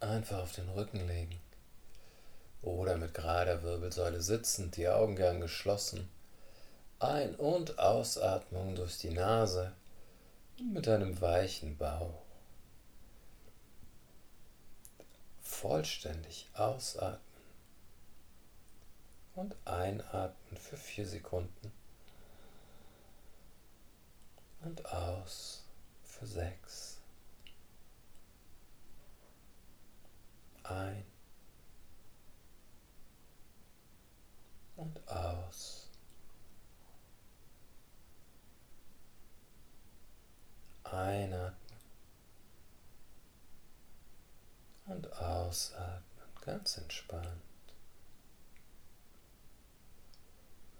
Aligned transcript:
Einfach 0.00 0.38
auf 0.38 0.52
den 0.52 0.68
Rücken 0.68 1.06
legen. 1.06 1.40
Oder 2.62 2.96
mit 2.96 3.14
gerader 3.14 3.62
Wirbelsäule 3.62 4.20
sitzend, 4.20 4.76
die 4.76 4.88
Augen 4.88 5.16
gern 5.16 5.40
geschlossen. 5.40 6.08
Ein- 6.98 7.36
und 7.36 7.78
Ausatmung 7.78 8.74
durch 8.74 8.98
die 8.98 9.10
Nase 9.10 9.72
mit 10.72 10.88
einem 10.88 11.20
weichen 11.20 11.76
Bauch. 11.76 12.22
Vollständig 15.42 16.48
ausatmen 16.54 17.20
und 19.36 19.54
einatmen 19.66 20.56
für 20.56 20.76
vier 20.76 21.06
Sekunden 21.06 21.72
und 24.62 24.86
aus 24.86 25.62
für 26.04 26.26
sechs. 26.26 26.95
Ein 30.68 31.04
und 34.76 35.08
aus. 35.08 35.90
Einatmen 40.84 41.56
und 44.86 45.12
ausatmen, 45.20 46.28
ganz 46.44 46.78
entspannt. 46.78 47.26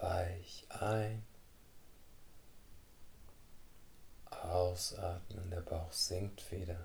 Weich 0.00 0.66
ein. 0.70 1.24
Ausatmen, 4.30 5.50
der 5.50 5.60
Bauch 5.60 5.92
sinkt 5.92 6.50
wieder. 6.50 6.84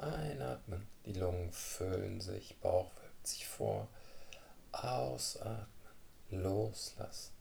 Einatmen, 0.00 0.86
die 1.04 1.12
Lungen 1.12 1.52
füllen 1.52 2.20
sich, 2.20 2.58
Bauch 2.60 2.90
wölbt 2.96 3.26
sich 3.26 3.46
vor. 3.46 3.88
Ausatmen, 4.72 5.66
loslassen. 6.30 7.32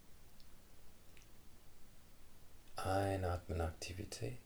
Einatmen, 2.75 3.61
Aktivität. 3.61 4.39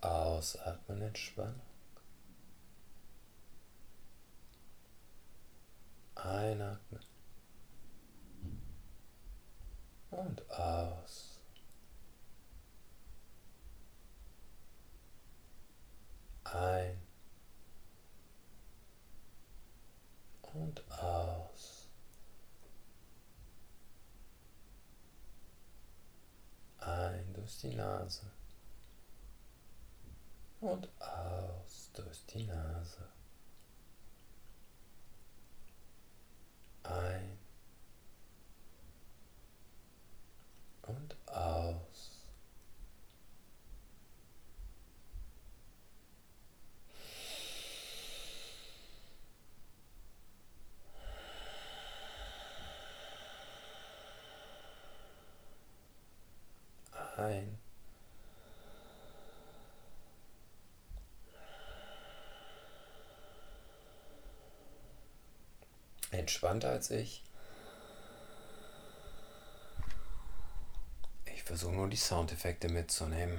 Ausatmen, 0.00 1.02
Entspannung. 1.02 1.60
Einatmen. 6.14 7.04
Und 10.10 10.50
aus. 10.50 11.38
Ein. 16.44 16.98
Und 20.54 20.90
aus. 20.90 21.88
Ein 26.78 27.32
durch 27.48 27.60
die 27.60 27.74
Nase. 27.74 28.26
Und 30.60 30.86
aus 31.00 31.90
durch 31.94 32.26
die 32.26 32.44
Nase. 32.44 33.08
Ein. 36.82 37.38
und 40.82 41.16
aus. 41.26 42.18
Ein. 57.18 57.58
Entspannter 66.10 66.70
als 66.70 66.90
ich. 66.90 67.22
versuche 71.48 71.72
nur 71.72 71.88
die 71.88 71.96
Soundeffekte 71.96 72.68
mitzunehmen. 72.68 73.38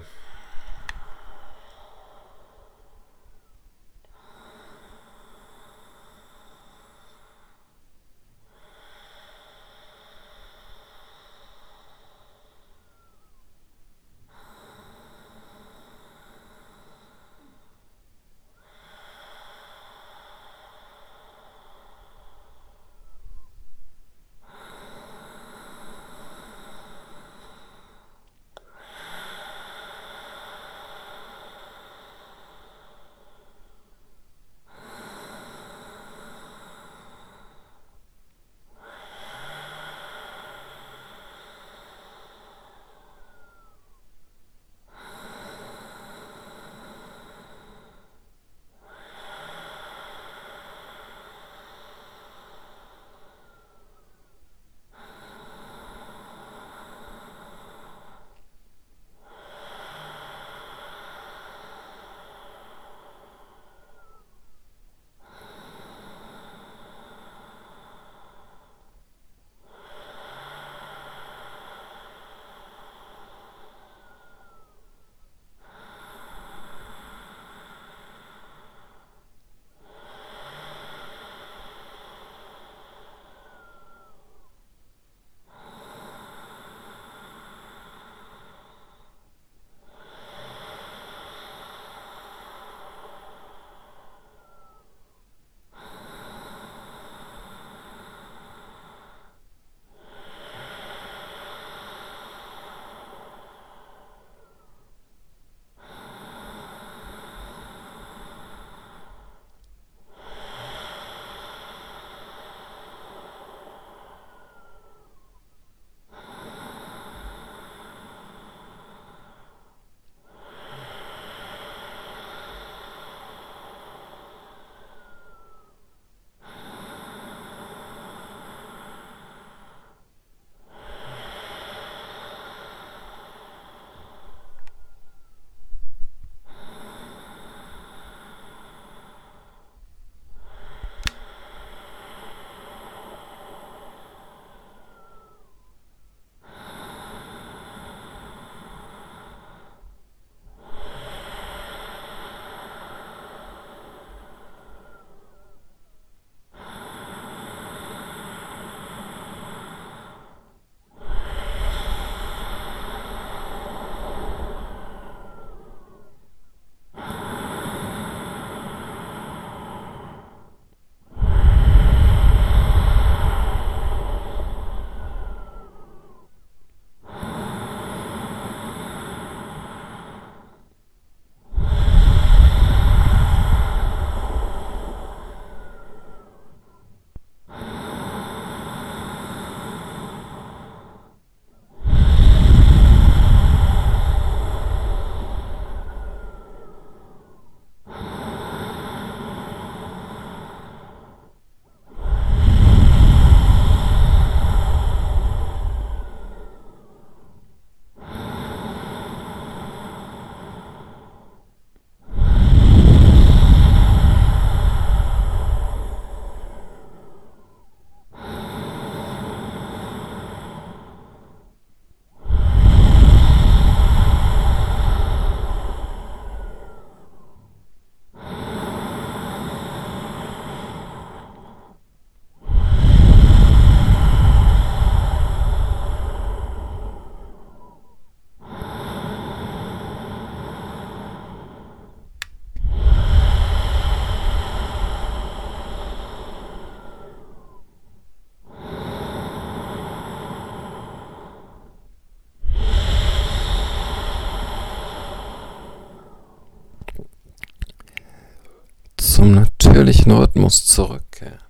Zum 259.19 259.31
natürlichen 259.31 260.13
Rhythmus 260.13 260.55
zurückkehren. 260.65 261.43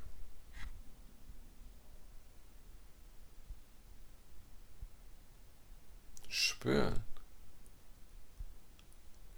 Spüren. 6.27 7.03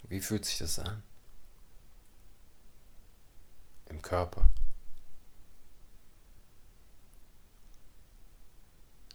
Wie 0.04 0.22
fühlt 0.22 0.45
sich 0.45 0.60
das 0.60 0.80
an? 0.80 1.04
Im 3.89 4.01
Körper. 4.01 4.50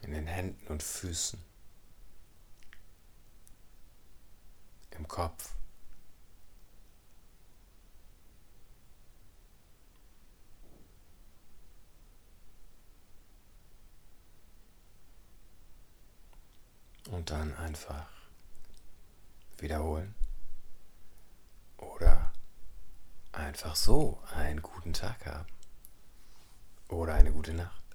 In 0.02 0.12
den 0.12 0.26
Händen 0.26 0.66
und 0.66 0.82
Füßen. 0.82 1.40
Im 4.90 5.08
Kopf. 5.08 5.54
Und 17.10 17.30
dann 17.30 17.54
einfach 17.56 18.06
wiederholen. 19.58 20.14
Oder 21.78 22.32
einfach 23.32 23.76
so 23.76 24.20
einen 24.34 24.62
guten 24.62 24.92
Tag 24.92 25.24
haben. 25.26 25.46
Oder 26.88 27.14
eine 27.14 27.32
gute 27.32 27.54
Nacht. 27.54 27.85